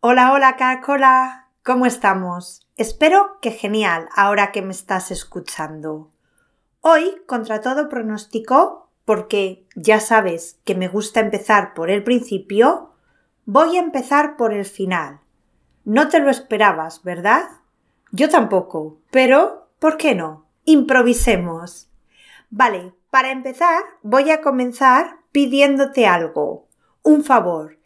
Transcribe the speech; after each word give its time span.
Hola, 0.00 0.32
hola, 0.32 0.54
Caracola. 0.54 1.48
¿Cómo 1.64 1.84
estamos? 1.84 2.68
Espero 2.76 3.38
que 3.42 3.50
genial 3.50 4.08
ahora 4.14 4.52
que 4.52 4.62
me 4.62 4.70
estás 4.70 5.10
escuchando. 5.10 6.12
Hoy, 6.80 7.16
contra 7.26 7.60
todo 7.62 7.88
pronóstico, 7.88 8.90
porque 9.04 9.66
ya 9.74 9.98
sabes 9.98 10.60
que 10.64 10.76
me 10.76 10.86
gusta 10.86 11.18
empezar 11.18 11.74
por 11.74 11.90
el 11.90 12.04
principio, 12.04 12.92
voy 13.44 13.76
a 13.76 13.80
empezar 13.80 14.36
por 14.36 14.52
el 14.52 14.66
final. 14.66 15.18
No 15.84 16.06
te 16.06 16.20
lo 16.20 16.30
esperabas, 16.30 17.02
¿verdad? 17.02 17.48
Yo 18.12 18.28
tampoco, 18.28 19.00
pero 19.10 19.66
¿por 19.80 19.96
qué 19.96 20.14
no? 20.14 20.46
Improvisemos. 20.64 21.90
Vale, 22.50 22.94
para 23.10 23.32
empezar 23.32 23.82
voy 24.02 24.30
a 24.30 24.42
comenzar 24.42 25.16
pidiéndote 25.32 26.06
algo, 26.06 26.68
un 27.02 27.24
favor 27.24 27.77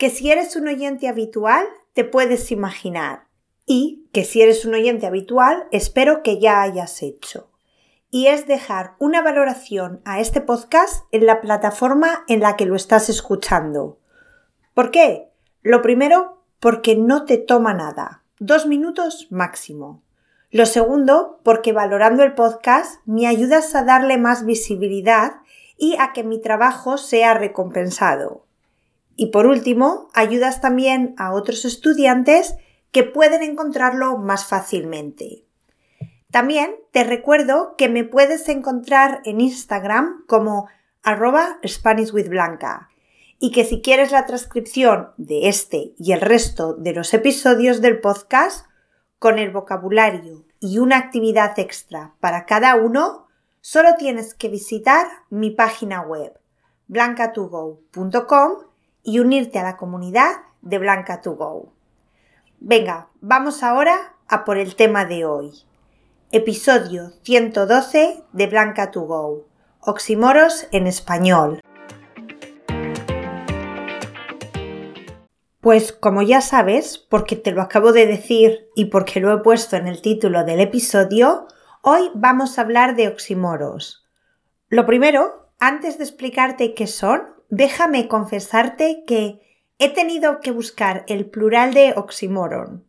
que 0.00 0.08
si 0.08 0.30
eres 0.30 0.56
un 0.56 0.66
oyente 0.66 1.08
habitual 1.08 1.66
te 1.92 2.04
puedes 2.04 2.50
imaginar 2.52 3.26
y 3.66 4.08
que 4.14 4.24
si 4.24 4.40
eres 4.40 4.64
un 4.64 4.72
oyente 4.72 5.06
habitual 5.06 5.64
espero 5.72 6.22
que 6.22 6.40
ya 6.40 6.62
hayas 6.62 7.02
hecho. 7.02 7.50
Y 8.08 8.28
es 8.28 8.46
dejar 8.46 8.94
una 8.98 9.20
valoración 9.20 10.00
a 10.06 10.18
este 10.18 10.40
podcast 10.40 11.04
en 11.12 11.26
la 11.26 11.42
plataforma 11.42 12.24
en 12.28 12.40
la 12.40 12.56
que 12.56 12.64
lo 12.64 12.76
estás 12.76 13.10
escuchando. 13.10 13.98
¿Por 14.72 14.90
qué? 14.90 15.28
Lo 15.60 15.82
primero, 15.82 16.44
porque 16.60 16.96
no 16.96 17.26
te 17.26 17.36
toma 17.36 17.74
nada. 17.74 18.24
Dos 18.38 18.66
minutos 18.66 19.26
máximo. 19.28 20.02
Lo 20.50 20.64
segundo, 20.64 21.40
porque 21.44 21.74
valorando 21.74 22.22
el 22.22 22.34
podcast 22.34 23.02
me 23.04 23.26
ayudas 23.26 23.74
a 23.74 23.84
darle 23.84 24.16
más 24.16 24.46
visibilidad 24.46 25.42
y 25.76 25.96
a 25.98 26.14
que 26.14 26.24
mi 26.24 26.40
trabajo 26.40 26.96
sea 26.96 27.34
recompensado. 27.34 28.46
Y 29.20 29.26
por 29.26 29.46
último, 29.46 30.08
ayudas 30.14 30.62
también 30.62 31.14
a 31.18 31.34
otros 31.34 31.66
estudiantes 31.66 32.54
que 32.90 33.02
pueden 33.02 33.42
encontrarlo 33.42 34.16
más 34.16 34.46
fácilmente. 34.46 35.44
También 36.30 36.76
te 36.90 37.04
recuerdo 37.04 37.74
que 37.76 37.90
me 37.90 38.04
puedes 38.04 38.48
encontrar 38.48 39.20
en 39.26 39.42
Instagram 39.42 40.24
como 40.26 40.68
arroba 41.02 41.58
Spanish 41.66 42.14
y 43.38 43.50
que 43.50 43.66
si 43.66 43.82
quieres 43.82 44.10
la 44.10 44.24
transcripción 44.24 45.10
de 45.18 45.50
este 45.50 45.92
y 45.98 46.12
el 46.12 46.22
resto 46.22 46.72
de 46.72 46.94
los 46.94 47.12
episodios 47.12 47.82
del 47.82 48.00
podcast 48.00 48.64
con 49.18 49.38
el 49.38 49.50
vocabulario 49.50 50.46
y 50.60 50.78
una 50.78 50.96
actividad 50.96 51.58
extra 51.58 52.14
para 52.20 52.46
cada 52.46 52.74
uno, 52.76 53.26
solo 53.60 53.96
tienes 53.98 54.32
que 54.32 54.48
visitar 54.48 55.06
mi 55.28 55.50
página 55.50 56.00
web 56.00 56.40
blancatogo.com 56.86 58.69
y 59.10 59.18
unirte 59.18 59.58
a 59.58 59.64
la 59.64 59.76
comunidad 59.76 60.30
de 60.62 60.78
Blanca 60.78 61.20
to 61.20 61.32
Go. 61.32 61.72
Venga, 62.60 63.08
vamos 63.20 63.64
ahora 63.64 64.14
a 64.28 64.44
por 64.44 64.56
el 64.56 64.76
tema 64.76 65.04
de 65.04 65.24
hoy. 65.24 65.50
Episodio 66.30 67.10
112 67.22 68.22
de 68.32 68.46
Blanca 68.46 68.92
to 68.92 69.00
Go. 69.00 69.46
Oxímoros 69.80 70.68
en 70.70 70.86
español. 70.86 71.60
Pues 75.60 75.92
como 75.92 76.22
ya 76.22 76.40
sabes, 76.40 76.96
porque 76.96 77.34
te 77.34 77.50
lo 77.50 77.62
acabo 77.62 77.92
de 77.92 78.06
decir 78.06 78.68
y 78.76 78.86
porque 78.86 79.18
lo 79.18 79.32
he 79.34 79.38
puesto 79.38 79.74
en 79.74 79.88
el 79.88 80.02
título 80.02 80.44
del 80.44 80.60
episodio, 80.60 81.48
hoy 81.82 82.12
vamos 82.14 82.58
a 82.58 82.62
hablar 82.62 82.94
de 82.94 83.08
oxímoros. 83.08 84.06
Lo 84.68 84.86
primero, 84.86 85.50
antes 85.58 85.98
de 85.98 86.04
explicarte 86.04 86.74
qué 86.74 86.86
son, 86.86 87.39
déjame 87.50 88.08
confesarte 88.08 89.04
que 89.06 89.40
he 89.78 89.88
tenido 89.90 90.40
que 90.40 90.50
buscar 90.50 91.04
el 91.08 91.26
plural 91.26 91.74
de 91.74 91.92
oxímoron. 91.96 92.86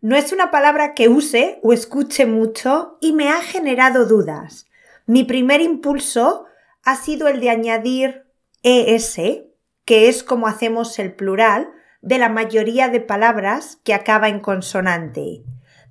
No 0.00 0.16
es 0.16 0.32
una 0.32 0.50
palabra 0.50 0.94
que 0.94 1.08
use 1.08 1.58
o 1.62 1.72
escuche 1.72 2.26
mucho 2.26 2.98
y 3.00 3.12
me 3.12 3.28
ha 3.30 3.40
generado 3.40 4.06
dudas. 4.06 4.66
Mi 5.06 5.24
primer 5.24 5.60
impulso 5.60 6.46
ha 6.84 6.96
sido 6.96 7.28
el 7.28 7.40
de 7.40 7.50
añadir 7.50 8.26
es, 8.62 9.16
que 9.84 10.08
es 10.08 10.22
como 10.22 10.48
hacemos 10.48 10.98
el 10.98 11.14
plural 11.14 11.70
de 12.02 12.18
la 12.18 12.28
mayoría 12.28 12.88
de 12.88 13.00
palabras 13.00 13.78
que 13.84 13.94
acaba 13.94 14.28
en 14.28 14.40
consonante. 14.40 15.44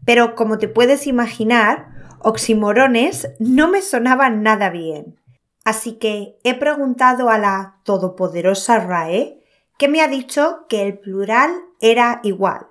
Pero 0.05 0.35
como 0.35 0.57
te 0.57 0.67
puedes 0.67 1.07
imaginar, 1.07 1.87
oximorones 2.19 3.29
no 3.39 3.69
me 3.69 3.81
sonaban 3.81 4.43
nada 4.43 4.69
bien. 4.69 5.19
Así 5.65 5.93
que 5.97 6.37
he 6.43 6.53
preguntado 6.53 7.29
a 7.29 7.39
la 7.39 7.79
todopoderosa 7.83 8.79
RAE 8.79 9.43
que 9.79 9.87
me 9.87 10.01
ha 10.01 10.07
dicho 10.07 10.65
que 10.69 10.83
el 10.83 10.99
plural 10.99 11.51
era 11.81 12.21
igual. 12.23 12.67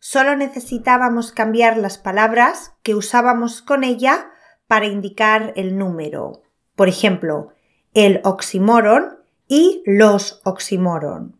Solo 0.00 0.36
necesitábamos 0.36 1.30
cambiar 1.32 1.78
las 1.78 1.96
palabras 1.96 2.74
que 2.82 2.94
usábamos 2.94 3.62
con 3.62 3.84
ella 3.84 4.30
para 4.66 4.86
indicar 4.86 5.52
el 5.56 5.78
número. 5.78 6.42
Por 6.74 6.88
ejemplo, 6.88 7.54
el 7.94 8.20
oxímoron 8.24 9.20
y 9.46 9.82
los 9.86 10.40
oxímoron. 10.44 11.38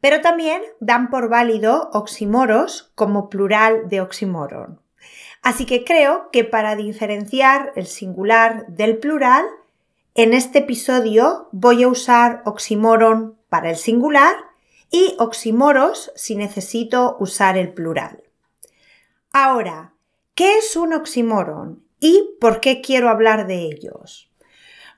Pero 0.00 0.20
también 0.20 0.60
dan 0.80 1.10
por 1.10 1.28
válido 1.28 1.90
oxímoros 1.92 2.92
como 2.96 3.30
plural 3.30 3.88
de 3.88 4.00
oxímoron. 4.00 4.80
Así 5.42 5.64
que 5.64 5.84
creo 5.84 6.28
que 6.32 6.42
para 6.42 6.74
diferenciar 6.74 7.72
el 7.76 7.86
singular 7.86 8.66
del 8.66 8.98
plural 8.98 9.46
en 10.14 10.32
este 10.32 10.60
episodio 10.60 11.48
voy 11.50 11.82
a 11.82 11.88
usar 11.88 12.42
oxímoron 12.44 13.36
para 13.48 13.70
el 13.70 13.76
singular 13.76 14.36
y 14.88 15.16
oxímoros 15.18 16.12
si 16.14 16.36
necesito 16.36 17.16
usar 17.18 17.58
el 17.58 17.74
plural. 17.74 18.22
Ahora, 19.32 19.94
¿qué 20.36 20.58
es 20.58 20.76
un 20.76 20.92
oxímoron 20.92 21.84
y 21.98 22.36
por 22.40 22.60
qué 22.60 22.80
quiero 22.80 23.08
hablar 23.08 23.48
de 23.48 23.62
ellos? 23.62 24.30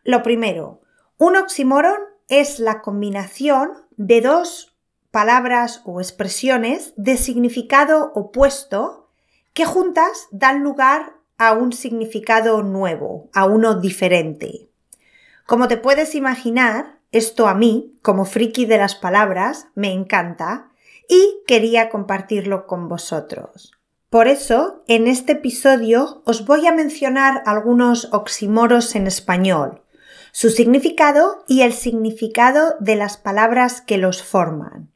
Lo 0.05 0.23
primero, 0.23 0.83
un 1.17 1.37
oxímoron 1.37 1.97
es 2.29 2.59
la 2.59 2.83
combinación 2.83 3.73
de 3.97 4.21
dos 4.21 4.77
palabras 5.11 5.81
o 5.87 6.03
expresiones 6.03 6.93
de 6.97 7.17
significado 7.17 8.13
opuesto 8.15 9.09
que 9.55 9.65
juntas 9.65 10.29
dan 10.31 10.63
lugar 10.63 11.15
a 11.39 11.55
un 11.55 11.73
significado 11.73 12.63
nuevo, 12.63 13.31
a 13.33 13.47
uno 13.47 13.81
diferente. 13.81 14.69
Como 15.47 15.69
te 15.69 15.77
puedes 15.77 16.17
imaginar, 16.17 16.99
esto 17.13 17.47
a 17.47 17.55
mí, 17.55 17.97
como 18.03 18.25
friki 18.25 18.67
de 18.67 18.79
las 18.79 18.97
palabras, 18.97 19.69
me 19.77 19.93
encanta 19.93 20.73
y 21.09 21.43
quería 21.47 21.89
compartirlo 21.89 22.67
con 22.67 22.89
vosotros. 22.89 23.73
Por 24.11 24.27
eso, 24.27 24.83
en 24.89 25.07
este 25.07 25.33
episodio 25.33 26.23
os 26.25 26.47
voy 26.47 26.67
a 26.67 26.73
mencionar 26.73 27.45
algunos 27.47 28.13
oxímoros 28.13 28.97
en 28.97 29.07
español, 29.07 29.83
su 30.33 30.51
significado 30.51 31.45
y 31.47 31.61
el 31.63 31.73
significado 31.73 32.75
de 32.81 32.97
las 32.97 33.17
palabras 33.17 33.81
que 33.81 33.99
los 33.99 34.25
forman. 34.25 34.91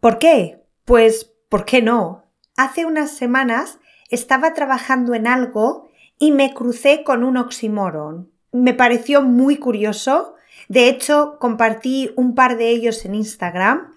¿Por 0.00 0.18
qué? 0.18 0.62
Pues, 0.84 1.32
¿por 1.48 1.64
qué 1.64 1.80
no? 1.80 2.26
Hace 2.58 2.84
unas 2.84 3.10
semanas 3.10 3.78
estaba 4.10 4.52
trabajando 4.52 5.14
en 5.14 5.26
algo 5.26 5.88
y 6.18 6.30
me 6.30 6.52
crucé 6.52 7.04
con 7.04 7.24
un 7.24 7.38
oxímoron, 7.38 8.33
me 8.54 8.72
pareció 8.72 9.20
muy 9.20 9.56
curioso. 9.56 10.36
De 10.68 10.88
hecho, 10.88 11.38
compartí 11.40 12.12
un 12.14 12.36
par 12.36 12.56
de 12.56 12.68
ellos 12.68 13.04
en 13.04 13.16
Instagram, 13.16 13.96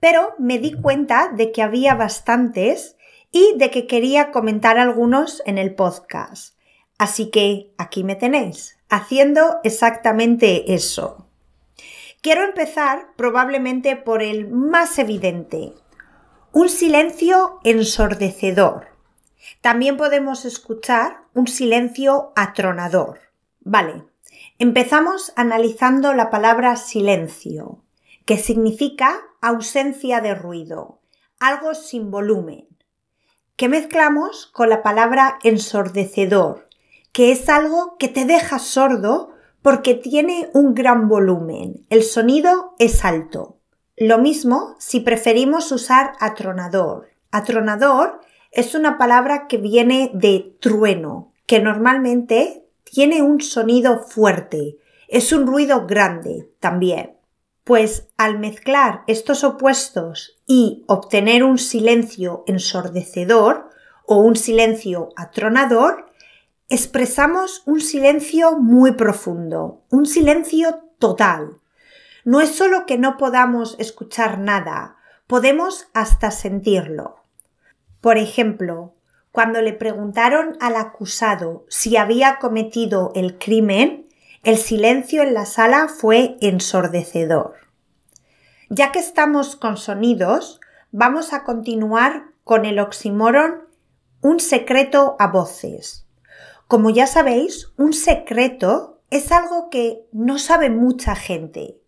pero 0.00 0.34
me 0.38 0.58
di 0.58 0.72
cuenta 0.72 1.28
de 1.28 1.52
que 1.52 1.62
había 1.62 1.94
bastantes 1.94 2.96
y 3.30 3.54
de 3.58 3.70
que 3.70 3.86
quería 3.86 4.30
comentar 4.30 4.78
algunos 4.78 5.42
en 5.44 5.58
el 5.58 5.74
podcast. 5.74 6.54
Así 6.96 7.30
que 7.30 7.74
aquí 7.76 8.02
me 8.02 8.14
tenéis, 8.16 8.78
haciendo 8.88 9.58
exactamente 9.62 10.72
eso. 10.72 11.28
Quiero 12.22 12.44
empezar 12.44 13.08
probablemente 13.14 13.94
por 13.94 14.22
el 14.22 14.48
más 14.48 14.98
evidente. 14.98 15.74
Un 16.52 16.70
silencio 16.70 17.60
ensordecedor. 17.62 18.86
También 19.60 19.98
podemos 19.98 20.46
escuchar 20.46 21.18
un 21.34 21.46
silencio 21.46 22.32
atronador. 22.34 23.27
Vale, 23.70 24.02
empezamos 24.58 25.30
analizando 25.36 26.14
la 26.14 26.30
palabra 26.30 26.74
silencio, 26.76 27.84
que 28.24 28.38
significa 28.38 29.20
ausencia 29.42 30.22
de 30.22 30.34
ruido, 30.34 31.02
algo 31.38 31.74
sin 31.74 32.10
volumen, 32.10 32.66
que 33.56 33.68
mezclamos 33.68 34.46
con 34.46 34.70
la 34.70 34.82
palabra 34.82 35.38
ensordecedor, 35.42 36.70
que 37.12 37.30
es 37.30 37.50
algo 37.50 37.98
que 37.98 38.08
te 38.08 38.24
deja 38.24 38.58
sordo 38.58 39.34
porque 39.60 39.92
tiene 39.92 40.48
un 40.54 40.72
gran 40.72 41.06
volumen, 41.06 41.84
el 41.90 42.04
sonido 42.04 42.74
es 42.78 43.04
alto. 43.04 43.58
Lo 43.98 44.16
mismo 44.16 44.76
si 44.78 45.00
preferimos 45.00 45.72
usar 45.72 46.14
atronador. 46.20 47.10
Atronador 47.32 48.22
es 48.50 48.74
una 48.74 48.96
palabra 48.96 49.46
que 49.46 49.58
viene 49.58 50.10
de 50.14 50.56
trueno, 50.58 51.34
que 51.44 51.60
normalmente 51.60 52.64
tiene 52.90 53.22
un 53.22 53.40
sonido 53.40 54.00
fuerte, 54.00 54.78
es 55.08 55.32
un 55.32 55.46
ruido 55.46 55.86
grande 55.86 56.50
también. 56.60 57.16
Pues 57.64 58.08
al 58.16 58.38
mezclar 58.38 59.02
estos 59.06 59.44
opuestos 59.44 60.40
y 60.46 60.84
obtener 60.86 61.44
un 61.44 61.58
silencio 61.58 62.44
ensordecedor 62.46 63.70
o 64.06 64.18
un 64.18 64.36
silencio 64.36 65.10
atronador, 65.16 66.06
expresamos 66.68 67.62
un 67.66 67.80
silencio 67.80 68.58
muy 68.58 68.92
profundo, 68.92 69.82
un 69.90 70.06
silencio 70.06 70.80
total. 70.98 71.58
No 72.24 72.40
es 72.40 72.50
solo 72.50 72.86
que 72.86 72.98
no 72.98 73.16
podamos 73.16 73.76
escuchar 73.78 74.38
nada, 74.38 74.96
podemos 75.26 75.88
hasta 75.94 76.30
sentirlo. 76.30 77.16
Por 78.00 78.16
ejemplo, 78.16 78.94
cuando 79.32 79.62
le 79.62 79.72
preguntaron 79.72 80.56
al 80.60 80.76
acusado 80.76 81.64
si 81.68 81.96
había 81.96 82.38
cometido 82.38 83.12
el 83.14 83.38
crimen, 83.38 84.08
el 84.42 84.56
silencio 84.56 85.22
en 85.22 85.34
la 85.34 85.46
sala 85.46 85.88
fue 85.88 86.36
ensordecedor. 86.40 87.54
Ya 88.70 88.92
que 88.92 88.98
estamos 88.98 89.56
con 89.56 89.76
sonidos, 89.76 90.60
vamos 90.90 91.32
a 91.32 91.44
continuar 91.44 92.26
con 92.44 92.64
el 92.64 92.78
oxímoron 92.78 93.68
un 94.20 94.40
secreto 94.40 95.16
a 95.18 95.28
voces. 95.28 96.06
Como 96.66 96.90
ya 96.90 97.06
sabéis, 97.06 97.72
un 97.76 97.92
secreto 97.92 99.00
es 99.10 99.32
algo 99.32 99.70
que 99.70 100.06
no 100.12 100.38
sabe 100.38 100.70
mucha 100.70 101.14
gente, 101.14 101.78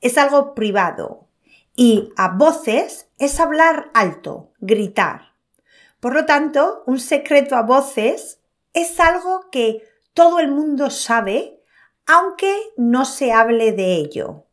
es 0.00 0.18
algo 0.18 0.54
privado 0.54 1.26
y 1.74 2.10
a 2.16 2.28
voces 2.28 3.08
es 3.18 3.40
hablar 3.40 3.90
alto, 3.94 4.52
gritar. 4.60 5.29
Por 6.00 6.14
lo 6.14 6.24
tanto, 6.24 6.82
un 6.86 6.98
secreto 6.98 7.56
a 7.56 7.62
voces 7.62 8.40
es 8.72 8.98
algo 8.98 9.50
que 9.50 9.82
todo 10.14 10.40
el 10.40 10.50
mundo 10.50 10.90
sabe 10.90 11.60
aunque 12.06 12.56
no 12.76 13.04
se 13.04 13.32
hable 13.32 13.72
de 13.72 13.94
ello. 13.94 14.46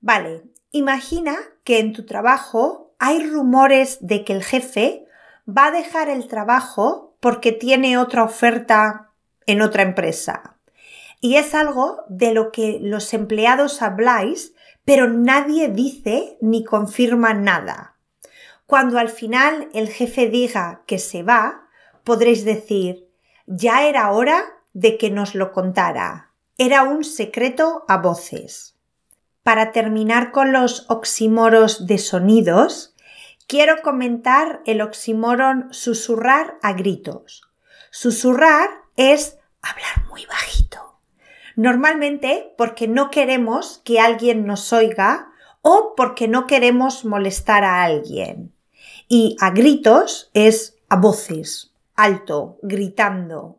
Vale, 0.00 0.44
imagina 0.70 1.36
que 1.64 1.80
en 1.80 1.92
tu 1.92 2.06
trabajo 2.06 2.94
hay 2.98 3.28
rumores 3.28 3.98
de 4.00 4.24
que 4.24 4.32
el 4.32 4.42
jefe 4.42 5.04
va 5.46 5.66
a 5.66 5.70
dejar 5.70 6.08
el 6.08 6.28
trabajo 6.28 7.16
porque 7.20 7.52
tiene 7.52 7.98
otra 7.98 8.22
oferta 8.24 9.12
en 9.46 9.60
otra 9.60 9.82
empresa. 9.82 10.58
Y 11.20 11.36
es 11.36 11.54
algo 11.54 12.04
de 12.08 12.32
lo 12.32 12.52
que 12.52 12.78
los 12.80 13.12
empleados 13.12 13.82
habláis, 13.82 14.54
pero 14.84 15.08
nadie 15.08 15.68
dice 15.68 16.38
ni 16.40 16.64
confirma 16.64 17.34
nada. 17.34 17.97
Cuando 18.68 19.00
al 19.00 19.08
final 19.08 19.68
el 19.74 19.88
jefe 19.88 20.28
diga 20.28 20.84
que 20.86 21.00
se 21.00 21.24
va, 21.24 21.68
podréis 22.04 22.44
decir, 22.44 23.08
ya 23.46 23.88
era 23.88 24.12
hora 24.12 24.44
de 24.72 24.96
que 24.96 25.10
nos 25.10 25.34
lo 25.34 25.50
contara 25.50 26.28
era 26.58 26.82
un 26.82 27.04
secreto 27.04 27.84
a 27.86 27.98
voces. 27.98 28.74
Para 29.44 29.70
terminar 29.70 30.32
con 30.32 30.52
los 30.52 30.86
oxímoros 30.90 31.86
de 31.86 31.98
sonidos, 31.98 32.96
quiero 33.46 33.80
comentar 33.80 34.60
el 34.66 34.80
oxímoron 34.80 35.72
susurrar 35.72 36.58
a 36.62 36.72
gritos. 36.72 37.48
Susurrar 37.90 38.68
es 38.96 39.38
hablar 39.62 40.08
muy 40.10 40.26
bajito. 40.26 40.98
Normalmente 41.54 42.52
porque 42.58 42.88
no 42.88 43.08
queremos 43.10 43.80
que 43.84 44.00
alguien 44.00 44.44
nos 44.44 44.72
oiga 44.72 45.30
o 45.62 45.94
porque 45.96 46.26
no 46.26 46.48
queremos 46.48 47.04
molestar 47.04 47.62
a 47.62 47.84
alguien. 47.84 48.52
Y 49.08 49.36
a 49.40 49.50
gritos 49.50 50.30
es 50.34 50.76
a 50.88 50.96
voces, 50.96 51.72
alto, 51.96 52.58
gritando, 52.62 53.58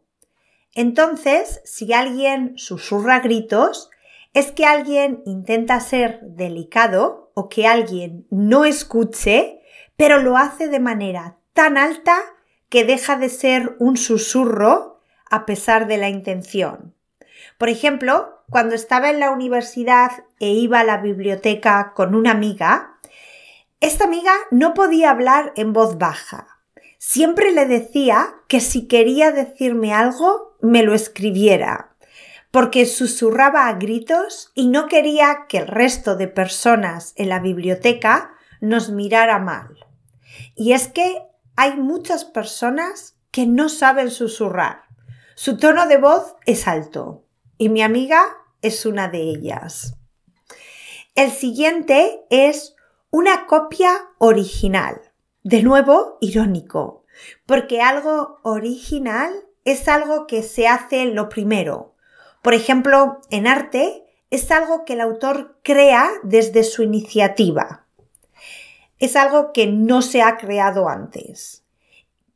entonces, 0.76 1.62
si 1.66 1.94
alguien 1.94 2.58
susurra 2.58 3.20
gritos, 3.20 3.90
es 4.34 4.52
que 4.52 4.66
alguien 4.66 5.22
intenta 5.26 5.80
ser 5.80 6.20
delicado 6.22 7.32
o 7.34 7.50
que 7.50 7.68
alguien 7.68 8.28
no 8.30 8.66
escuche, 8.66 9.62
pero 9.98 10.22
lo 10.22 10.38
hace 10.38 10.68
de 10.68 10.80
manera 10.80 11.38
tan 11.54 11.78
alta 11.78 12.18
que 12.70 12.86
deja 12.86 13.18
de 13.18 13.30
ser 13.30 13.76
un 13.80 13.98
susurro 13.98 15.02
a 15.30 15.46
pesar 15.46 15.88
de 15.88 15.98
la 15.98 16.10
intención. 16.10 16.94
Por 17.58 17.70
ejemplo, 17.70 18.44
cuando 18.50 18.76
estaba 18.76 19.10
en 19.10 19.20
la 19.20 19.32
universidad 19.32 20.12
e 20.40 20.52
iba 20.52 20.80
a 20.80 20.86
la 20.86 20.98
biblioteca 20.98 21.94
con 21.96 22.14
una 22.14 22.32
amiga, 22.32 22.99
esta 23.82 24.06
amiga 24.06 24.34
no 24.52 24.74
podía 24.74 25.12
hablar 25.12 25.54
en 25.56 25.74
voz 25.74 25.98
baja, 25.98 26.60
siempre 26.98 27.52
le 27.52 27.66
decía 27.66 28.36
que 28.48 28.60
si 28.60 28.88
quería 28.88 29.32
decirme 29.32 29.94
algo, 29.94 30.58
me 30.62 30.84
lo 30.84 30.94
escribiera, 30.94 31.96
porque 32.52 32.86
susurraba 32.86 33.68
a 33.68 33.74
gritos 33.74 34.52
y 34.54 34.68
no 34.68 34.88
quería 34.88 35.46
que 35.48 35.60
el 35.60 35.68
resto 35.68 36.16
de 36.16 36.28
personas 36.28 37.14
en 37.16 37.30
la 37.30 37.40
biblioteca 37.40 38.32
nos 38.60 38.90
mirara 38.90 39.40
mal. 39.40 39.78
Y 40.56 40.74
es 40.74 40.88
que 40.88 41.24
hay 41.56 41.78
muchas 41.78 42.26
personas 42.26 43.16
que 43.32 43.46
no 43.46 43.70
saben 43.70 44.12
susurrar. 44.12 44.84
Su 45.36 45.58
tono 45.58 45.88
de 45.88 45.98
voz 45.98 46.36
es 46.46 46.68
alto 46.68 47.24
y 47.58 47.70
mi 47.70 47.82
amiga 47.82 48.26
es 48.62 48.86
una 48.86 49.08
de 49.08 49.22
ellas. 49.22 49.96
El 51.16 51.32
siguiente 51.32 52.22
es 52.30 52.76
una 53.12 53.48
copia 53.48 54.10
original. 54.20 55.02
De 55.42 55.64
nuevo, 55.64 56.18
irónico, 56.22 57.06
porque 57.48 57.82
algo 57.82 58.40
original 58.44 59.34
es 59.66 59.88
algo 59.88 60.28
que 60.28 60.44
se 60.44 60.68
hace 60.68 61.06
lo 61.06 61.28
primero. 61.28 61.96
Por 62.44 62.54
ejemplo, 62.54 63.20
en 63.32 63.48
arte 63.48 64.06
es 64.30 64.52
algo 64.52 64.86
que 64.86 64.94
el 64.94 65.02
autor 65.02 65.60
crea 65.64 66.12
desde 66.22 66.64
su 66.64 66.84
iniciativa. 66.84 67.88
Es 69.00 69.16
algo 69.16 69.54
que 69.54 69.66
no 69.66 70.04
se 70.04 70.22
ha 70.22 70.38
creado 70.38 70.88
antes. 70.88 71.64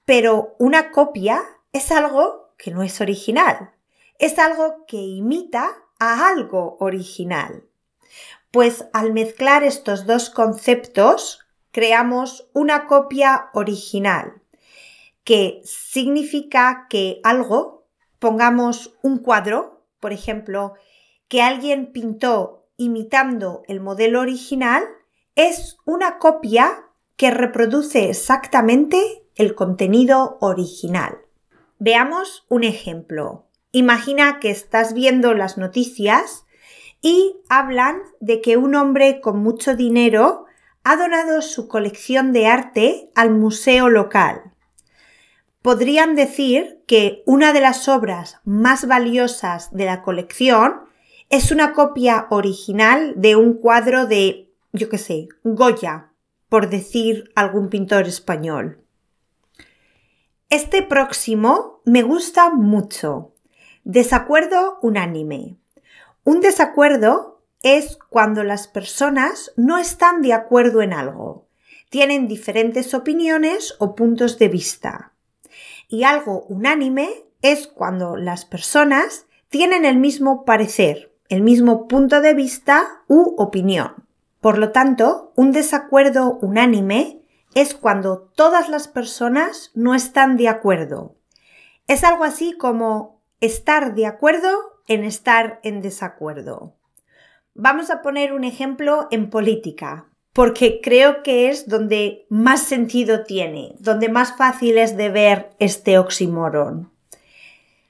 Pero 0.06 0.56
una 0.58 0.92
copia 0.92 1.44
es 1.72 1.92
algo 1.92 2.54
que 2.58 2.72
no 2.72 2.82
es 2.82 3.00
original. 3.00 3.72
Es 4.18 4.40
algo 4.40 4.86
que 4.88 4.98
imita 4.98 5.72
a 6.00 6.30
algo 6.30 6.78
original. 6.80 7.64
Pues 8.54 8.86
al 8.94 9.14
mezclar 9.14 9.64
estos 9.64 10.06
dos 10.06 10.30
conceptos, 10.30 11.40
creamos 11.72 12.52
una 12.54 12.86
copia 12.86 13.50
original, 13.52 14.44
que 15.24 15.64
significa 15.64 16.86
que 16.88 17.20
algo, 17.24 17.88
pongamos 18.20 18.96
un 19.02 19.18
cuadro, 19.18 19.88
por 20.00 20.14
ejemplo, 20.14 20.76
que 21.28 21.42
alguien 21.42 21.92
pintó 21.92 22.68
imitando 22.78 23.64
el 23.68 23.80
modelo 23.80 24.22
original, 24.22 24.84
es 25.34 25.78
una 25.84 26.20
copia 26.20 26.92
que 27.16 27.32
reproduce 27.32 28.12
exactamente 28.12 29.26
el 29.34 29.56
contenido 29.56 30.38
original. 30.42 31.18
Veamos 31.80 32.46
un 32.50 32.64
ejemplo. 32.66 33.48
Imagina 33.72 34.40
que 34.40 34.52
estás 34.52 34.94
viendo 34.94 35.34
las 35.34 35.58
noticias 35.58 36.43
y 37.04 37.36
hablan 37.50 38.02
de 38.22 38.42
que 38.42 38.58
un 38.58 38.74
hombre 38.74 39.22
con 39.22 39.44
mucho 39.44 39.76
dinero 39.76 40.46
ha 40.84 40.96
donado 40.96 41.42
su 41.42 41.68
colección 41.68 42.32
de 42.32 42.48
arte 42.48 43.12
al 43.14 43.30
museo 43.30 43.90
local. 43.90 44.54
Podrían 45.62 46.16
decir 46.16 46.82
que 46.88 47.22
una 47.26 47.54
de 47.54 47.60
las 47.60 47.88
obras 47.88 48.40
más 48.46 48.88
valiosas 48.88 49.72
de 49.74 49.86
la 49.86 50.02
colección 50.02 50.86
es 51.30 51.52
una 51.52 51.74
copia 51.74 52.28
original 52.30 53.14
de 53.18 53.36
un 53.36 53.56
cuadro 53.56 54.06
de, 54.08 54.52
yo 54.72 54.90
qué 54.90 54.98
sé, 54.98 55.28
Goya, 55.44 56.12
por 56.48 56.70
decir 56.70 57.32
algún 57.36 57.70
pintor 57.70 58.08
español. 58.08 58.84
Este 60.50 60.84
próximo 60.84 61.82
me 61.86 62.02
gusta 62.02 62.50
mucho. 62.50 63.34
Desacuerdo 63.84 64.78
unánime. 64.82 65.58
Un 66.26 66.40
desacuerdo 66.40 67.42
es 67.64 67.98
cuando 68.10 68.44
las 68.44 68.68
personas 68.68 69.52
no 69.58 69.78
están 69.78 70.22
de 70.22 70.32
acuerdo 70.32 70.82
en 70.82 70.94
algo, 70.94 71.48
tienen 71.90 72.30
diferentes 72.30 72.94
opiniones 72.94 73.76
o 73.80 73.94
puntos 73.94 74.40
de 74.40 74.48
vista. 74.48 75.14
Y 75.90 76.04
algo 76.06 76.46
unánime 76.48 77.26
es 77.42 77.68
cuando 77.68 78.16
las 78.16 78.46
personas 78.46 79.26
tienen 79.50 79.84
el 79.84 79.98
mismo 79.98 80.46
parecer, 80.46 81.14
el 81.28 81.42
mismo 81.42 81.90
punto 81.90 82.22
de 82.22 82.34
vista 82.34 83.04
u 83.08 83.36
opinión. 83.38 84.08
Por 84.40 84.58
lo 84.58 84.72
tanto, 84.72 85.34
un 85.36 85.52
desacuerdo 85.52 86.40
unánime 86.42 87.22
es 87.54 87.76
cuando 87.76 88.32
todas 88.34 88.70
las 88.70 88.88
personas 88.88 89.72
no 89.76 89.94
están 89.94 90.38
de 90.38 90.48
acuerdo. 90.48 91.16
Es 91.88 92.06
algo 92.06 92.24
así 92.24 92.58
como 92.58 93.22
estar 93.42 93.94
de 93.94 94.06
acuerdo 94.06 94.73
en 94.88 95.04
estar 95.04 95.60
en 95.64 95.82
desacuerdo. 95.82 96.76
Vamos 97.54 97.90
a 97.90 98.02
poner 98.02 98.34
un 98.34 98.44
ejemplo 98.44 99.08
en 99.12 99.30
política, 99.30 100.08
porque 100.34 100.82
creo 100.82 101.22
que 101.22 101.50
es 101.50 101.68
donde 101.68 102.26
más 102.30 102.64
sentido 102.64 103.24
tiene, 103.24 103.76
donde 103.80 104.10
más 104.10 104.36
fácil 104.36 104.78
es 104.78 104.98
de 104.98 105.10
ver 105.10 105.52
este 105.60 106.00
oxímoron. 106.00 106.92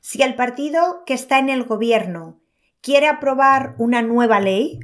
Si 0.02 0.22
el 0.22 0.36
partido 0.36 1.04
que 1.06 1.14
está 1.14 1.40
en 1.40 1.50
el 1.50 1.64
gobierno 1.64 2.42
quiere 2.82 3.08
aprobar 3.08 3.76
una 3.78 4.02
nueva 4.02 4.42
ley, 4.42 4.80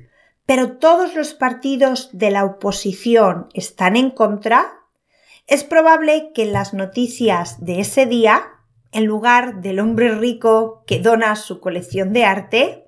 pero 0.46 0.78
todos 0.78 1.14
los 1.14 1.34
partidos 1.34 2.10
de 2.14 2.32
la 2.32 2.46
oposición 2.46 3.50
están 3.54 3.98
en 3.98 4.10
contra, 4.10 4.80
es 5.46 5.66
probable 5.66 6.32
que 6.34 6.46
las 6.46 6.74
noticias 6.74 7.64
de 7.64 7.82
ese 7.82 8.06
día, 8.06 8.48
en 8.92 9.06
lugar 9.06 9.62
del 9.62 9.80
hombre 9.80 10.16
rico 10.16 10.84
que 10.86 11.00
dona 11.00 11.36
su 11.36 11.60
colección 11.60 12.14
de 12.14 12.26
arte, 12.26 12.86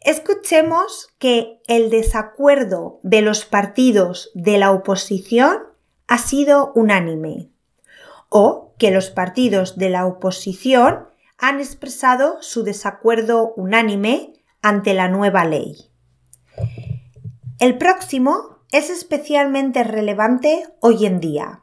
escuchemos 0.00 1.08
que 1.18 1.60
el 1.66 1.90
desacuerdo 1.90 3.00
de 3.02 3.22
los 3.22 3.44
partidos 3.44 4.30
de 4.34 4.58
la 4.58 4.72
oposición 4.72 5.58
ha 6.06 6.18
sido 6.18 6.72
unánime 6.74 7.50
o 8.28 8.74
que 8.78 8.90
los 8.90 9.10
partidos 9.10 9.76
de 9.76 9.90
la 9.90 10.06
oposición 10.06 11.08
han 11.38 11.60
expresado 11.60 12.38
su 12.40 12.64
desacuerdo 12.64 13.52
unánime 13.56 14.32
ante 14.62 14.94
la 14.94 15.08
nueva 15.08 15.44
ley. 15.44 15.76
El 17.58 17.78
próximo 17.78 18.58
es 18.70 18.90
especialmente 18.90 19.84
relevante 19.84 20.64
hoy 20.80 21.06
en 21.06 21.20
día. 21.20 21.62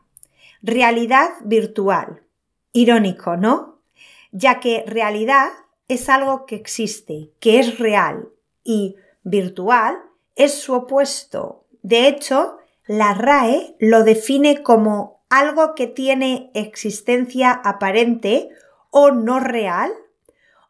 Realidad 0.62 1.30
virtual. 1.44 2.25
Irónico, 2.76 3.38
¿no? 3.38 3.80
Ya 4.34 4.60
que 4.60 4.84
realidad 4.86 5.48
es 5.88 6.10
algo 6.10 6.46
que 6.46 6.56
existe, 6.56 7.32
que 7.40 7.60
es 7.60 7.80
real, 7.80 8.28
y 8.66 8.98
virtual 9.24 9.98
es 10.36 10.56
su 10.56 10.74
opuesto. 10.74 11.64
De 11.84 12.10
hecho, 12.10 12.58
la 12.86 13.14
RAE 13.14 13.78
lo 13.80 14.04
define 14.04 14.62
como 14.62 15.24
algo 15.30 15.74
que 15.74 15.88
tiene 15.88 16.52
existencia 16.54 17.52
aparente 17.52 18.50
o 18.92 19.12
no 19.12 19.40
real, 19.40 19.94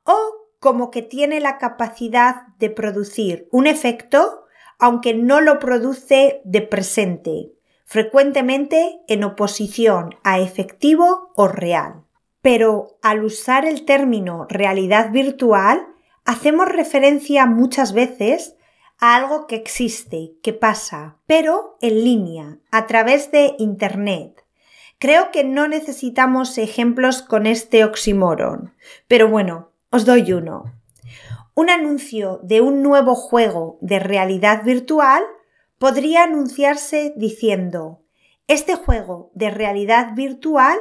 o 0.03 0.15
como 0.59 0.91
que 0.91 1.01
tiene 1.01 1.39
la 1.39 1.57
capacidad 1.57 2.47
de 2.59 2.69
producir 2.69 3.47
un 3.51 3.65
efecto 3.65 4.45
aunque 4.77 5.13
no 5.13 5.41
lo 5.41 5.59
produce 5.59 6.41
de 6.43 6.61
presente, 6.61 7.53
frecuentemente 7.85 8.99
en 9.07 9.23
oposición 9.23 10.15
a 10.23 10.39
efectivo 10.39 11.31
o 11.35 11.47
real. 11.47 12.03
Pero 12.41 12.97
al 13.01 13.23
usar 13.23 13.65
el 13.65 13.85
término 13.85 14.45
realidad 14.49 15.11
virtual, 15.11 15.87
hacemos 16.25 16.67
referencia 16.67 17.45
muchas 17.45 17.93
veces 17.93 18.55
a 18.99 19.15
algo 19.15 19.47
que 19.47 19.55
existe, 19.55 20.33
que 20.41 20.53
pasa, 20.53 21.17
pero 21.27 21.77
en 21.81 22.03
línea, 22.03 22.59
a 22.71 22.87
través 22.87 23.31
de 23.31 23.55
Internet. 23.59 24.43
Creo 24.97 25.31
que 25.31 25.43
no 25.43 25.67
necesitamos 25.67 26.57
ejemplos 26.57 27.21
con 27.21 27.45
este 27.45 27.83
oxímoron, 27.83 28.73
pero 29.07 29.27
bueno, 29.27 29.71
os 29.91 30.05
doy 30.05 30.31
uno. 30.31 30.73
Un 31.53 31.69
anuncio 31.69 32.39
de 32.43 32.61
un 32.61 32.81
nuevo 32.81 33.15
juego 33.15 33.77
de 33.81 33.99
realidad 33.99 34.63
virtual 34.63 35.23
podría 35.77 36.23
anunciarse 36.23 37.13
diciendo 37.15 38.01
este 38.47 38.75
juego 38.75 39.31
de 39.33 39.49
realidad 39.49 40.13
virtual 40.15 40.77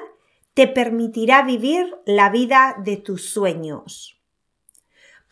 te 0.55 0.69
permitirá 0.69 1.43
vivir 1.43 1.95
la 2.07 2.31
vida 2.31 2.77
de 2.85 2.97
tus 2.97 3.31
sueños 3.31 4.15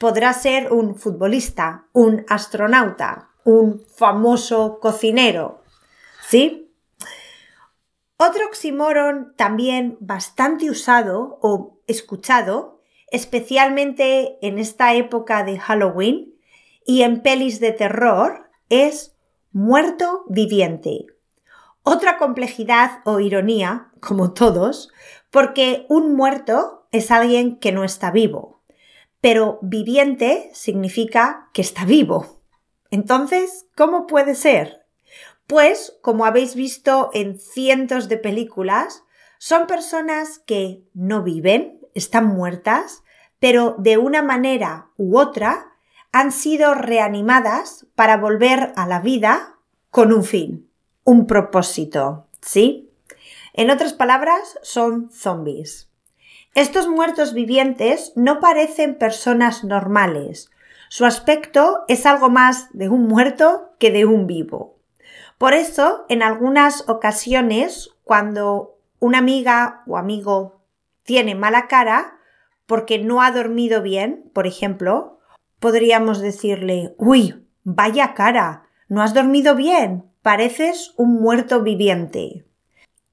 podrá 0.02 0.32
ser 0.32 0.72
un 0.72 0.96
futbolista, 0.96 1.86
un 1.92 2.26
astronauta, 2.28 3.30
un 3.44 3.84
famoso 3.86 4.80
cocinero. 4.80 5.62
¿Sí? 6.26 6.74
Otro 8.16 8.46
oxímoron 8.48 9.32
también 9.36 9.96
bastante 10.00 10.68
usado 10.68 11.38
o 11.40 11.78
escuchado, 11.86 12.80
especialmente 13.12 14.38
en 14.42 14.58
esta 14.58 14.92
época 14.94 15.44
de 15.44 15.60
Halloween 15.60 16.34
y 16.84 17.02
en 17.02 17.22
pelis 17.22 17.60
de 17.60 17.70
terror, 17.70 18.50
es 18.70 19.11
muerto 19.52 20.24
viviente. 20.28 21.06
Otra 21.82 22.18
complejidad 22.18 23.00
o 23.04 23.20
ironía, 23.20 23.90
como 24.00 24.32
todos, 24.32 24.90
porque 25.30 25.86
un 25.88 26.14
muerto 26.14 26.86
es 26.92 27.10
alguien 27.10 27.56
que 27.56 27.72
no 27.72 27.84
está 27.84 28.10
vivo 28.10 28.62
pero 29.22 29.60
viviente 29.62 30.50
significa 30.52 31.48
que 31.54 31.62
está 31.62 31.86
vivo. 31.86 32.42
Entonces, 32.90 33.66
¿cómo 33.76 34.06
puede 34.08 34.34
ser? 34.34 34.84
Pues, 35.46 35.96
como 36.02 36.26
habéis 36.26 36.56
visto 36.56 37.10
en 37.14 37.38
cientos 37.38 38.08
de 38.08 38.18
películas, 38.18 39.04
son 39.38 39.68
personas 39.68 40.40
que 40.40 40.82
no 40.92 41.22
viven, 41.22 41.80
están 41.94 42.26
muertas, 42.26 43.04
pero 43.38 43.76
de 43.78 43.96
una 43.96 44.22
manera 44.22 44.90
u 44.96 45.16
otra 45.16 45.71
han 46.12 46.30
sido 46.30 46.74
reanimadas 46.74 47.86
para 47.94 48.18
volver 48.18 48.72
a 48.76 48.86
la 48.86 49.00
vida 49.00 49.56
con 49.90 50.12
un 50.12 50.24
fin, 50.24 50.70
un 51.04 51.26
propósito, 51.26 52.28
¿sí? 52.40 52.90
En 53.54 53.70
otras 53.70 53.94
palabras, 53.94 54.58
son 54.62 55.10
zombies. 55.10 55.90
Estos 56.54 56.86
muertos 56.86 57.32
vivientes 57.32 58.12
no 58.14 58.40
parecen 58.40 58.96
personas 58.96 59.64
normales. 59.64 60.50
Su 60.90 61.06
aspecto 61.06 61.84
es 61.88 62.04
algo 62.04 62.28
más 62.28 62.68
de 62.74 62.90
un 62.90 63.06
muerto 63.06 63.70
que 63.78 63.90
de 63.90 64.04
un 64.04 64.26
vivo. 64.26 64.76
Por 65.38 65.54
eso, 65.54 66.04
en 66.10 66.22
algunas 66.22 66.88
ocasiones, 66.88 67.90
cuando 68.04 68.78
una 69.00 69.18
amiga 69.18 69.82
o 69.86 69.96
amigo 69.96 70.60
tiene 71.02 71.34
mala 71.34 71.66
cara 71.68 72.18
porque 72.66 72.98
no 72.98 73.22
ha 73.22 73.30
dormido 73.30 73.82
bien, 73.82 74.30
por 74.34 74.46
ejemplo, 74.46 75.18
podríamos 75.62 76.20
decirle, 76.20 76.94
uy, 76.98 77.46
vaya 77.62 78.14
cara, 78.14 78.64
no 78.88 79.00
has 79.00 79.14
dormido 79.14 79.54
bien, 79.54 80.04
pareces 80.20 80.92
un 80.96 81.22
muerto 81.22 81.62
viviente. 81.62 82.44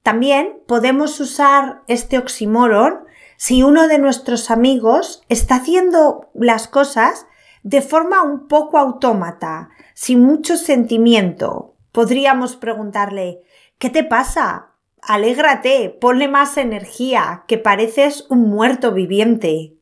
También 0.02 0.58
podemos 0.66 1.20
usar 1.20 1.82
este 1.86 2.18
oxímoron 2.18 3.04
si 3.36 3.62
uno 3.62 3.86
de 3.86 3.98
nuestros 3.98 4.50
amigos 4.50 5.22
está 5.28 5.54
haciendo 5.54 6.28
las 6.34 6.66
cosas 6.66 7.26
de 7.62 7.82
forma 7.82 8.22
un 8.24 8.48
poco 8.48 8.78
autómata, 8.78 9.70
sin 9.94 10.20
mucho 10.20 10.56
sentimiento, 10.56 11.76
podríamos 11.92 12.56
preguntarle 12.56 13.42
¿Qué 13.78 13.90
te 13.90 14.02
pasa? 14.02 14.72
Alégrate, 15.00 15.96
ponle 16.00 16.28
más 16.28 16.56
energía, 16.58 17.44
que 17.46 17.56
pareces 17.58 18.26
un 18.28 18.50
muerto 18.50 18.92
viviente. 18.92 19.79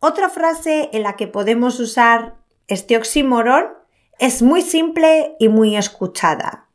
Otra 0.00 0.28
frase 0.28 0.90
en 0.92 1.02
la 1.02 1.16
que 1.16 1.26
podemos 1.26 1.80
usar 1.80 2.34
este 2.68 2.96
oxímoron 2.96 3.66
es 4.18 4.42
muy 4.42 4.62
simple 4.62 5.36
y 5.38 5.48
muy 5.48 5.76
escuchada. 5.76 6.66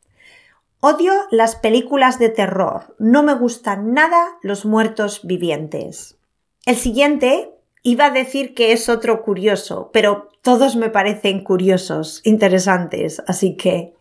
Odio 0.80 1.13
las 1.30 1.56
películas 1.56 2.18
de 2.18 2.30
terror. 2.30 2.96
No 2.98 3.22
me 3.22 3.36
gustan 3.36 3.94
nada 3.94 4.38
los 4.42 4.66
muertos 4.66 5.22
vivientes. 5.24 6.18
El 6.66 6.75
siguiente 6.75 7.51
iba 7.84 8.06
a 8.06 8.12
decir 8.12 8.56
que 8.56 8.72
es 8.72 8.90
otro 8.90 9.22
curioso, 9.22 9.92
pero 9.94 10.30
todos 10.42 10.75
me 10.75 10.90
parecen 10.90 11.44
curiosos, 11.44 12.22
interesantes, 12.24 13.22
así 13.28 13.56
que 13.56 13.94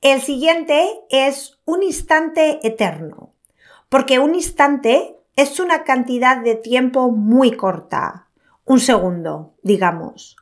el 0.00 0.20
siguiente 0.20 0.88
es 1.10 1.58
un 1.64 1.84
instante 1.84 2.58
eterno, 2.66 3.32
porque 3.88 4.18
un 4.18 4.34
instante 4.34 5.16
es 5.36 5.60
una 5.60 5.84
cantidad 5.84 6.38
de 6.38 6.56
tiempo 6.56 7.10
muy 7.10 7.52
corta, 7.52 8.26
un 8.64 8.80
segundo, 8.80 9.54
digamos. 9.62 10.36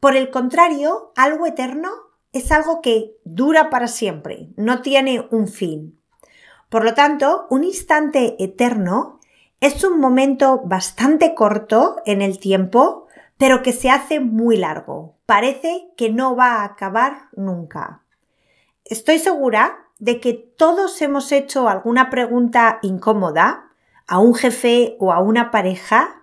Por 0.00 0.16
el 0.16 0.30
contrario, 0.30 1.12
algo 1.16 1.46
eterno 1.46 1.90
es 2.32 2.52
algo 2.52 2.80
que 2.82 3.16
dura 3.24 3.70
para 3.70 3.88
siempre, 3.88 4.50
no 4.56 4.82
tiene 4.82 5.26
un 5.30 5.48
fin. 5.48 5.98
Por 6.68 6.84
lo 6.84 6.94
tanto, 6.94 7.46
un 7.50 7.64
instante 7.64 8.36
eterno 8.42 9.18
es 9.60 9.82
un 9.82 9.98
momento 9.98 10.62
bastante 10.64 11.34
corto 11.34 11.96
en 12.06 12.22
el 12.22 12.38
tiempo, 12.38 13.06
pero 13.38 13.62
que 13.62 13.72
se 13.72 13.90
hace 13.90 14.20
muy 14.20 14.56
largo. 14.56 15.16
Parece 15.26 15.90
que 15.96 16.10
no 16.10 16.36
va 16.36 16.56
a 16.56 16.64
acabar 16.64 17.28
nunca. 17.34 18.02
Estoy 18.84 19.18
segura 19.18 19.86
de 19.98 20.20
que 20.20 20.32
todos 20.32 21.00
hemos 21.02 21.32
hecho 21.32 21.68
alguna 21.68 22.08
pregunta 22.08 22.78
incómoda 22.82 23.70
a 24.06 24.20
un 24.20 24.34
jefe 24.34 24.96
o 25.00 25.12
a 25.12 25.20
una 25.20 25.50
pareja 25.50 26.17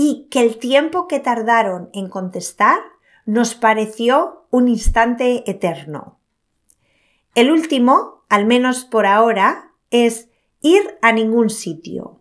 y 0.00 0.28
que 0.30 0.42
el 0.42 0.58
tiempo 0.58 1.08
que 1.08 1.18
tardaron 1.18 1.90
en 1.92 2.08
contestar 2.08 2.78
nos 3.26 3.56
pareció 3.56 4.46
un 4.48 4.68
instante 4.68 5.42
eterno. 5.50 6.20
El 7.34 7.50
último, 7.50 8.22
al 8.28 8.46
menos 8.46 8.84
por 8.84 9.06
ahora, 9.06 9.72
es 9.90 10.28
ir 10.60 10.96
a 11.02 11.10
ningún 11.10 11.50
sitio. 11.50 12.20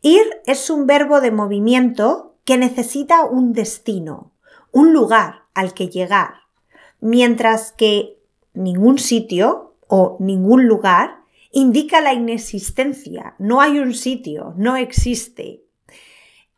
Ir 0.00 0.24
es 0.46 0.68
un 0.68 0.88
verbo 0.88 1.20
de 1.20 1.30
movimiento 1.30 2.34
que 2.44 2.58
necesita 2.58 3.24
un 3.24 3.52
destino, 3.52 4.32
un 4.72 4.92
lugar 4.92 5.42
al 5.54 5.74
que 5.74 5.88
llegar, 5.88 6.40
mientras 6.98 7.70
que 7.70 8.18
ningún 8.52 8.98
sitio 8.98 9.76
o 9.86 10.16
ningún 10.18 10.66
lugar 10.66 11.20
indica 11.52 12.00
la 12.00 12.14
inexistencia, 12.14 13.36
no 13.38 13.60
hay 13.60 13.78
un 13.78 13.94
sitio, 13.94 14.54
no 14.56 14.74
existe. 14.76 15.61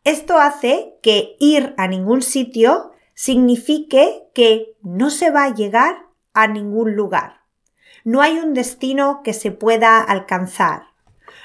Esto 0.04 0.36
hace 0.38 0.98
que 1.02 1.34
ir 1.40 1.74
a 1.78 1.88
ningún 1.88 2.20
sitio 2.20 2.92
signifique 3.14 4.28
que 4.34 4.76
no 4.82 5.08
se 5.08 5.30
va 5.30 5.44
a 5.44 5.54
llegar 5.54 6.06
a 6.34 6.46
ningún 6.46 6.94
lugar. 6.94 7.40
No 8.04 8.20
hay 8.20 8.38
un 8.38 8.52
destino 8.52 9.22
que 9.24 9.32
se 9.32 9.50
pueda 9.50 10.00
alcanzar. 10.00 10.82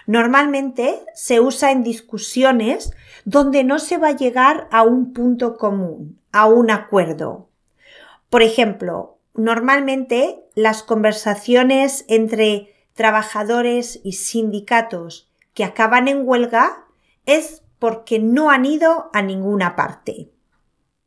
Normalmente 0.06 1.00
se 1.13 1.39
usa 1.39 1.72
en 1.72 1.84
discusiones 1.84 2.92
donde 3.24 3.63
no 3.63 3.80
se 3.80 3.98
va 3.98 4.10
a 4.10 4.16
llegar 4.16 4.68
a 4.72 4.84
un 4.84 5.13
punto 5.13 5.56
común, 5.56 6.20
a 6.34 6.48
un 6.48 6.70
acuerdo. 6.70 7.48
Por 8.30 8.42
ejemplo, 8.42 9.20
normalmente 9.36 10.44
las 10.54 10.84
conversaciones 10.84 12.04
entre 12.10 12.74
trabajadores 12.94 14.01
y 14.04 14.13
sindicatos 14.13 15.32
que 15.54 15.63
acaban 15.63 16.10
en 16.10 16.28
huelga 16.28 16.86
es 17.25 17.63
porque 17.80 18.20
no 18.20 18.52
han 18.52 18.66
ido 18.66 19.10
a 19.14 19.22
ninguna 19.22 19.76
parte. 19.76 20.32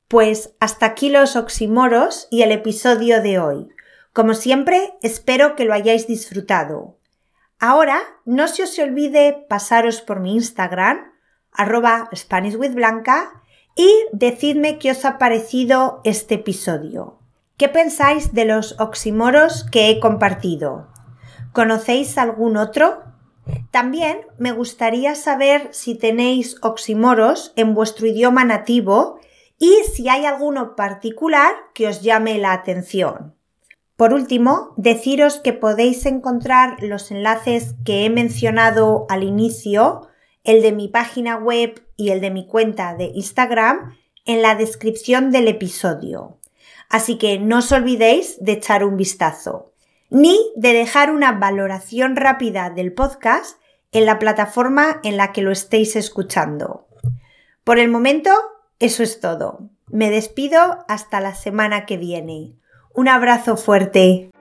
Pues 0.08 0.54
hasta 0.60 0.86
aquí 0.86 1.08
los 1.10 1.36
oxímoros 1.36 2.28
y 2.30 2.42
el 2.42 2.52
episodio 2.52 3.22
de 3.22 3.38
hoy. 3.38 3.68
Como 4.12 4.34
siempre, 4.34 4.94
espero 5.02 5.54
que 5.54 5.64
lo 5.64 5.72
hayáis 5.72 6.06
disfrutado. 6.06 6.98
Ahora, 7.58 8.00
no 8.24 8.48
se 8.48 8.64
os 8.64 8.78
olvide 8.78 9.46
pasaros 9.48 10.02
por 10.02 10.20
mi 10.20 10.34
Instagram, 10.34 11.12
arroba 11.52 12.10
SpanishWithBlanca, 12.14 13.42
y 13.76 13.90
decidme 14.12 14.78
qué 14.78 14.90
os 14.90 15.04
ha 15.04 15.16
parecido 15.16 16.00
este 16.04 16.34
episodio. 16.34 17.18
¿Qué 17.56 17.68
pensáis 17.68 18.34
de 18.34 18.44
los 18.44 18.78
oxímoros 18.80 19.64
que 19.70 19.90
he 19.90 20.00
compartido? 20.00 20.88
¿Conocéis 21.52 22.18
algún 22.18 22.56
otro? 22.56 23.11
También 23.70 24.20
me 24.38 24.52
gustaría 24.52 25.14
saber 25.14 25.68
si 25.72 25.94
tenéis 25.94 26.56
oxímoros 26.62 27.52
en 27.56 27.74
vuestro 27.74 28.06
idioma 28.06 28.44
nativo 28.44 29.18
y 29.58 29.74
si 29.92 30.08
hay 30.08 30.26
alguno 30.26 30.76
particular 30.76 31.52
que 31.74 31.88
os 31.88 32.02
llame 32.02 32.38
la 32.38 32.52
atención. 32.52 33.34
Por 33.96 34.12
último, 34.12 34.74
deciros 34.76 35.36
que 35.36 35.52
podéis 35.52 36.06
encontrar 36.06 36.82
los 36.82 37.10
enlaces 37.10 37.74
que 37.84 38.04
he 38.04 38.10
mencionado 38.10 39.06
al 39.08 39.22
inicio, 39.22 40.08
el 40.44 40.62
de 40.62 40.72
mi 40.72 40.88
página 40.88 41.36
web 41.36 41.86
y 41.96 42.10
el 42.10 42.20
de 42.20 42.30
mi 42.30 42.46
cuenta 42.46 42.94
de 42.94 43.12
Instagram, 43.14 43.96
en 44.24 44.42
la 44.42 44.54
descripción 44.54 45.30
del 45.30 45.48
episodio. 45.48 46.38
Así 46.88 47.16
que 47.16 47.38
no 47.38 47.58
os 47.58 47.72
olvidéis 47.72 48.42
de 48.42 48.52
echar 48.52 48.84
un 48.84 48.96
vistazo, 48.96 49.71
ni 50.12 50.38
de 50.56 50.74
dejar 50.74 51.10
una 51.10 51.32
valoración 51.32 52.16
rápida 52.16 52.68
del 52.68 52.92
podcast 52.92 53.58
en 53.92 54.04
la 54.04 54.18
plataforma 54.18 55.00
en 55.04 55.16
la 55.16 55.32
que 55.32 55.40
lo 55.40 55.50
estéis 55.50 55.96
escuchando. 55.96 56.86
Por 57.64 57.78
el 57.78 57.88
momento, 57.88 58.30
eso 58.78 59.02
es 59.02 59.20
todo. 59.20 59.70
Me 59.88 60.10
despido 60.10 60.84
hasta 60.86 61.20
la 61.20 61.34
semana 61.34 61.86
que 61.86 61.96
viene. 61.96 62.52
Un 62.92 63.08
abrazo 63.08 63.56
fuerte. 63.56 64.31